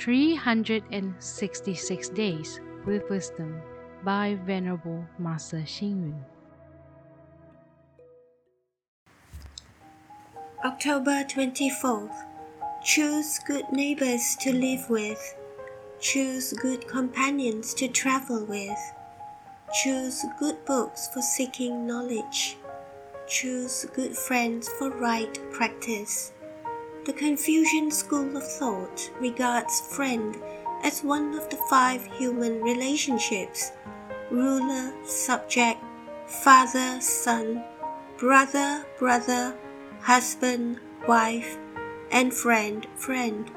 366 0.00 2.08
Days 2.08 2.60
with 2.86 3.08
Wisdom 3.10 3.60
by 4.02 4.38
Venerable 4.46 5.04
Master 5.18 5.58
Xing. 5.58 6.14
October 10.64 11.22
24th. 11.24 12.24
Choose 12.82 13.40
good 13.46 13.70
neighbors 13.70 14.36
to 14.40 14.54
live 14.54 14.88
with. 14.88 15.36
Choose 16.00 16.54
good 16.54 16.88
companions 16.88 17.74
to 17.74 17.86
travel 17.86 18.46
with. 18.46 18.78
Choose 19.82 20.24
good 20.38 20.64
books 20.64 21.10
for 21.12 21.20
seeking 21.20 21.86
knowledge. 21.86 22.56
Choose 23.28 23.84
good 23.94 24.16
friends 24.16 24.66
for 24.78 24.88
right 24.88 25.38
practice. 25.52 26.32
The 27.06 27.14
Confucian 27.14 27.90
school 27.90 28.36
of 28.36 28.46
thought 28.46 29.10
regards 29.20 29.80
friend 29.80 30.36
as 30.82 31.02
one 31.02 31.32
of 31.34 31.48
the 31.48 31.56
five 31.70 32.04
human 32.04 32.60
relationships 32.60 33.72
ruler, 34.30 34.92
subject, 35.06 35.80
father, 36.26 37.00
son, 37.00 37.64
brother, 38.18 38.84
brother, 38.98 39.56
husband, 40.02 40.78
wife, 41.08 41.56
and 42.10 42.34
friend, 42.34 42.86
friend. 42.96 43.50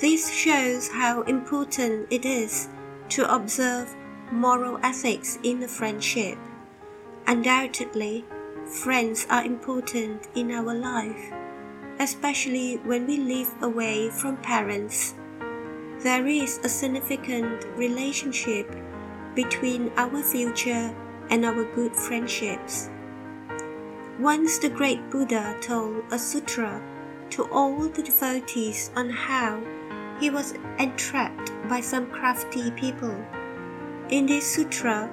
This 0.00 0.32
shows 0.32 0.88
how 0.88 1.20
important 1.22 2.06
it 2.10 2.24
is 2.24 2.70
to 3.10 3.30
observe 3.30 3.94
moral 4.32 4.78
ethics 4.82 5.38
in 5.42 5.62
a 5.62 5.68
friendship. 5.68 6.38
Undoubtedly, 7.26 8.24
friends 8.64 9.26
are 9.28 9.44
important 9.44 10.28
in 10.34 10.50
our 10.50 10.74
life 10.74 11.30
especially 11.98 12.76
when 12.84 13.06
we 13.06 13.18
live 13.18 13.52
away 13.62 14.10
from 14.10 14.36
parents. 14.38 15.14
There 16.02 16.26
is 16.26 16.58
a 16.62 16.68
significant 16.68 17.64
relationship 17.76 18.74
between 19.34 19.90
our 19.96 20.22
future 20.22 20.94
and 21.30 21.44
our 21.44 21.64
good 21.74 21.96
friendships. 21.96 22.90
Once 24.20 24.58
the 24.58 24.68
great 24.68 25.10
Buddha 25.10 25.56
told 25.60 26.04
a 26.12 26.18
sutra 26.18 26.82
to 27.30 27.44
all 27.50 27.88
the 27.88 28.02
devotees 28.02 28.90
on 28.94 29.10
how 29.10 29.60
he 30.20 30.30
was 30.30 30.54
entrapped 30.78 31.50
by 31.68 31.80
some 31.80 32.06
crafty 32.10 32.70
people. 32.72 33.16
In 34.10 34.26
this 34.26 34.46
sutra, 34.46 35.10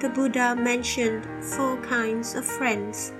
the 0.00 0.08
Buddha 0.10 0.54
mentioned 0.56 1.26
four 1.42 1.76
kinds 1.78 2.34
of 2.34 2.44
friends 2.44 3.12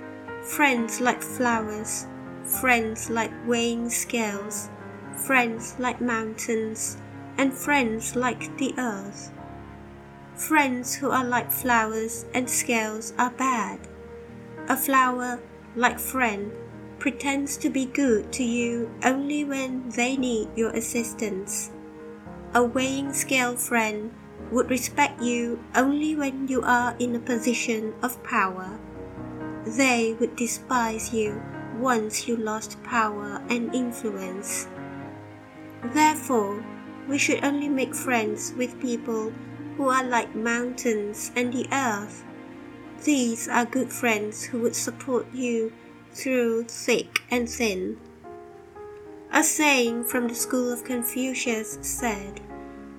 friends 0.43 1.01
like 1.01 1.23
flowers, 1.23 2.05
friends 2.45 3.09
like 3.09 3.31
weighing 3.47 3.89
scales, 3.89 4.69
friends 5.15 5.75
like 5.79 5.99
mountains, 5.99 6.97
and 7.37 7.51
friends 7.51 8.15
like 8.15 8.55
the 8.57 8.73
earth. 8.77 9.31
Friends 10.35 10.95
who 10.95 11.09
are 11.09 11.25
like 11.25 11.51
flowers 11.51 12.25
and 12.33 12.49
scales 12.49 13.13
are 13.17 13.31
bad. 13.31 13.79
A 14.69 14.77
flower, 14.77 15.39
like 15.75 15.99
friend, 15.99 16.51
pretends 16.99 17.57
to 17.57 17.69
be 17.69 17.85
good 17.85 18.31
to 18.33 18.43
you 18.43 18.91
only 19.03 19.43
when 19.43 19.89
they 19.89 20.15
need 20.15 20.49
your 20.55 20.69
assistance. 20.71 21.71
A 22.53 22.63
weighing 22.63 23.11
scale 23.11 23.55
friend 23.55 24.11
would 24.51 24.69
respect 24.69 25.21
you 25.21 25.59
only 25.75 26.15
when 26.15 26.47
you 26.47 26.61
are 26.61 26.95
in 26.99 27.15
a 27.15 27.19
position 27.19 27.93
of 28.03 28.23
power. 28.23 28.79
They 29.65 30.13
would 30.19 30.35
despise 30.35 31.11
you 31.11 31.41
once 31.79 32.27
you 32.27 32.35
lost 32.37 32.81
power 32.83 33.41
and 33.49 33.73
influence. 33.73 34.67
Therefore, 35.93 36.63
we 37.07 37.17
should 37.17 37.43
only 37.43 37.69
make 37.69 37.93
friends 37.93 38.53
with 38.57 38.81
people 38.81 39.31
who 39.77 39.89
are 39.89 40.03
like 40.03 40.35
mountains 40.35 41.31
and 41.35 41.53
the 41.53 41.67
earth. 41.71 42.23
These 43.03 43.47
are 43.47 43.65
good 43.65 43.91
friends 43.91 44.43
who 44.43 44.61
would 44.61 44.75
support 44.75 45.27
you 45.33 45.73
through 46.11 46.63
thick 46.63 47.19
and 47.29 47.49
thin. 47.49 47.97
A 49.31 49.43
saying 49.43 50.05
from 50.05 50.27
the 50.27 50.35
school 50.35 50.71
of 50.71 50.85
Confucius 50.85 51.77
said, 51.81 52.39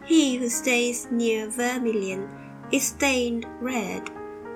He 0.05 0.37
who 0.37 0.49
stays 0.49 1.09
near 1.11 1.49
vermilion 1.49 2.29
is 2.71 2.89
stained 2.89 3.47
red, 3.61 4.11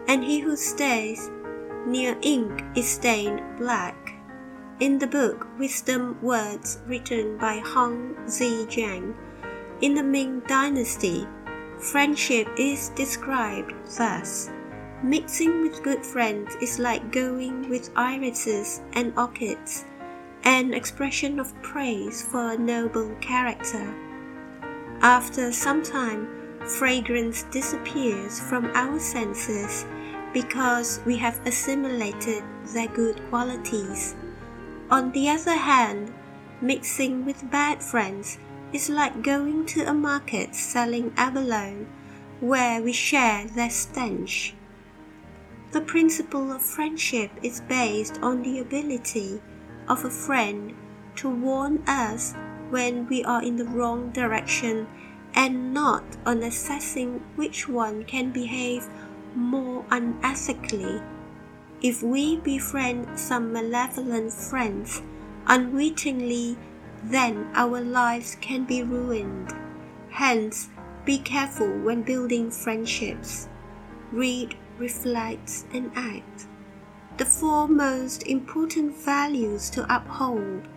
and 0.07 0.23
he 0.23 0.41
who 0.41 0.57
stays 0.57 1.31
near 1.87 2.19
ink 2.23 2.63
is 2.75 2.87
stained 2.87 3.41
black. 3.57 4.10
In 4.81 4.99
the 4.99 5.07
book 5.07 5.47
Wisdom 5.59 6.17
Words 6.23 6.79
written 6.87 7.37
by 7.37 7.59
Hong 7.59 8.15
Zicheng, 8.25 9.15
in 9.83 9.93
the 9.93 10.03
Ming 10.03 10.41
Dynasty, 10.49 11.29
friendship 11.79 12.49
is 12.57 12.89
described 12.97 13.75
thus. 13.99 14.49
Mixing 15.03 15.61
with 15.61 15.83
good 15.83 16.03
friends 16.03 16.55
is 16.63 16.79
like 16.79 17.13
going 17.13 17.69
with 17.69 17.91
irises 17.95 18.81
and 18.95 19.13
orchids, 19.19 19.85
an 20.45 20.73
expression 20.73 21.39
of 21.39 21.53
praise 21.61 22.23
for 22.23 22.53
a 22.53 22.57
noble 22.57 23.15
character. 23.21 23.95
After 25.03 25.53
some 25.53 25.83
time, 25.83 26.27
fragrance 26.65 27.43
disappears 27.51 28.41
from 28.41 28.71
our 28.75 28.99
senses 28.99 29.85
because 30.33 31.01
we 31.05 31.19
have 31.19 31.39
assimilated 31.47 32.43
their 32.73 32.89
good 32.89 33.21
qualities. 33.29 34.17
On 34.91 35.13
the 35.13 35.29
other 35.29 35.55
hand, 35.55 36.13
mixing 36.61 37.25
with 37.25 37.49
bad 37.49 37.81
friends 37.81 38.39
is 38.73 38.91
like 38.91 39.23
going 39.23 39.65
to 39.67 39.89
a 39.89 39.95
market 39.95 40.55
selling 40.55 41.13
abalone, 41.17 41.87
where 42.41 42.83
we 42.83 42.93
share 42.93 43.47
their 43.47 43.71
stench. 43.71 44.55
The 45.71 45.81
principle 45.81 46.51
of 46.51 46.63
friendship 46.63 47.31
is 47.41 47.61
based 47.61 48.19
on 48.21 48.43
the 48.43 48.59
ability 48.59 49.41
of 49.89 50.05
a 50.05 50.11
friend 50.11 50.75
to 51.17 51.29
warn 51.29 51.85
us 51.87 52.35
when 52.71 53.07
we 53.07 53.23
are 53.23 53.45
in 53.45 53.57
the 53.57 53.67
wrong 53.67 54.11
direction 54.11 54.89
and 55.35 55.73
not 55.73 56.03
on 56.27 56.43
assessing 56.43 57.23
which 57.37 57.69
one 57.69 58.03
can 58.03 58.33
behave 58.33 58.89
more 59.37 59.85
unethically 59.91 61.01
if 61.83 62.03
we 62.03 62.37
befriend 62.37 63.19
some 63.19 63.53
malevolent 63.53 64.33
friends 64.33 65.03
unwittingly, 65.47 66.57
then 67.05 67.51
our 67.55 67.81
lives 67.81 68.37
can 68.41 68.65
be 68.65 68.83
ruined. 68.83 69.53
Hence, 70.11 70.69
be 71.05 71.19
careful 71.19 71.71
when 71.81 72.03
building 72.03 72.51
friendships. 72.51 73.49
Read, 74.13 74.57
reflect, 74.79 75.65
and 75.73 75.91
act. 75.95 76.47
The 77.17 77.25
four 77.25 77.69
most 77.69 78.23
important 78.25 78.97
values 78.97 79.71
to 79.71 79.95
uphold 79.95 80.69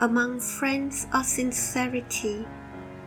among 0.00 0.40
friends 0.40 1.06
are 1.12 1.24
sincerity, 1.24 2.46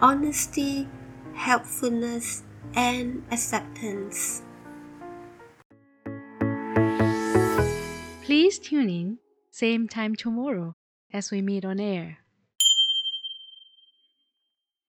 honesty, 0.01 0.87
helpfulness, 1.33 2.43
and 2.75 3.23
acceptance. 3.31 4.43
Please 8.49 8.57
tune 8.57 8.89
in, 8.89 9.19
same 9.51 9.87
time 9.87 10.15
tomorrow 10.15 10.73
as 11.13 11.29
we 11.29 11.39
meet 11.39 11.63
on 11.63 11.79
air. 11.79 12.17